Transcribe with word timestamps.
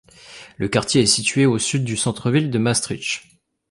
Le 0.57 0.67
quartier 0.67 1.03
est 1.03 1.05
situé 1.05 1.45
au 1.45 1.59
sud 1.59 1.83
du 1.83 1.95
centre 1.95 2.31
ville 2.31 2.49
de 2.49 2.57
Maastricht. 2.57 3.23